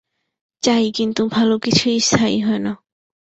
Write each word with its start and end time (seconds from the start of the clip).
চাই, 0.63 0.85
কিন্তু 0.91 1.21
ভালো 1.27 1.55
কিছুই 1.57 1.97
স্থায়ী 1.99 2.37
হয় 2.41 2.59
না। 2.59 2.73